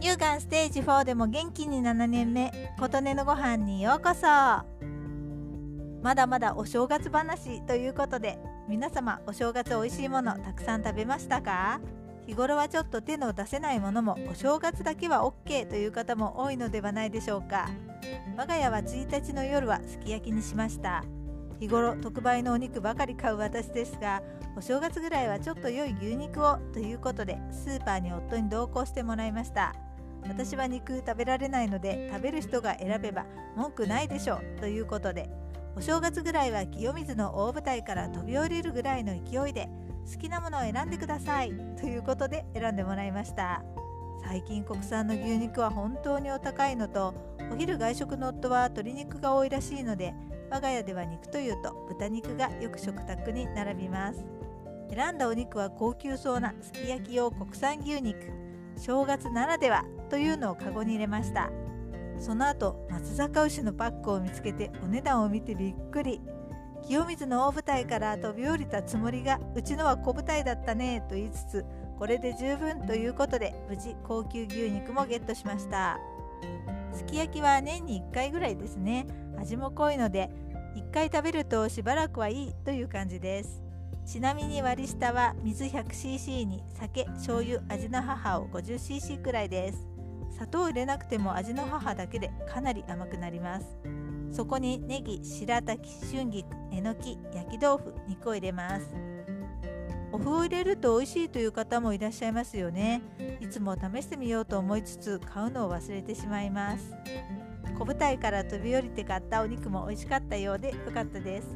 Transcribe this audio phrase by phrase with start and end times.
[0.00, 4.26] 乳がんステージ4でも元気に7年目琴音のご飯にようこそ。
[6.00, 8.38] まだまだお正月話ということで
[8.68, 11.80] 皆様お正月おいしいものたくさん食べましたか？
[12.28, 17.68] 日頃はちょっと手の出せないものもお正月だけは OK という方も多いのではないでしょうか。
[18.36, 21.02] 我が家は1日の夜はすき焼きにしました。
[21.58, 24.22] 日頃特売のお肉ばかり買う私ですが
[24.56, 29.74] お正月ぐらいはちょっと良い牛肉をということでスーパーに夫に同行してもらいました。
[30.28, 34.60] 私は肉食べられないので食べる人が選べば文句ないでしょう。
[34.60, 35.28] ということで
[35.76, 39.68] お正月ぐらいは清水の大舞台から飛び降りるぐらいの勢いで
[40.12, 41.52] 好きなものを選んでください。
[41.78, 43.62] ということで選んでもらいました。
[44.22, 47.14] 最近国産の牛肉は本当にお高いのと
[47.52, 50.12] お昼外食の夫は鶏肉が多いらしいので
[50.50, 54.24] 我が家では肉というと豚肉がよく食卓に並びます。
[54.90, 58.18] 選んだお肉は高級そうなすき焼き用国産牛肉。
[58.76, 61.50] 正月ならではというのをカゴに入れました。
[62.18, 66.20] その後松坂牛のパックを見つけてお値段を見てびっくり。
[66.86, 71.64] 清水の大舞台から飛び降りたつもりがうちのは小舞台だったねと言いつつ
[71.98, 75.98] これで十分ということで無事高級牛肉もゲットしました。
[76.92, 79.06] すき焼きは年に1回ぐらいですね。
[79.36, 80.30] 味も濃いので
[80.76, 83.62] 1回食べるとしばらくはいいという感じです。
[84.06, 89.97] ちなみに割り下は水 100cc に酒醤油味の母を 50cc くらいです。
[90.38, 93.66] 砂糖を入れなくても味の母だけでかなり甘くなります。
[94.30, 98.94] そこにネギ白滝春菊えのき焼き豆腐肉を入れます。
[100.12, 103.02] お麩を入れると美味しいという方もいらっしゃいますよね。
[103.40, 106.94] いつも試してみようと思いつつ買うのを忘れてしまいます。
[107.76, 111.48] 小舞台から飛び降りて買ったお肉も美味しかったようでよかったです。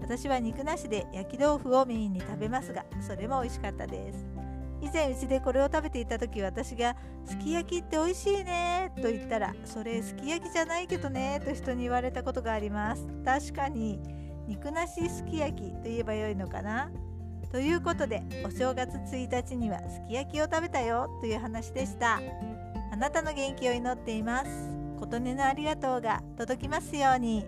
[0.00, 4.26] 私は肉なしで焼き豆腐をメインに食べますがそれも美味しかったです。
[4.82, 13.06] 以前うちでこれを食べていた時私が「すき焼きって美味しいね」と言ったら「それすき焼きじゃないけどね」と人に言われたことがあります。
[13.24, 14.00] 確かに
[14.46, 16.90] 肉なしすき焼きと言えばよいのかな。
[17.52, 22.20] ということでお正月1日にはすき焼きを食べたよという話でした。
[22.92, 24.50] あなたの元気を祈っています。
[24.98, 27.46] 琴音のありがとうが届きますように。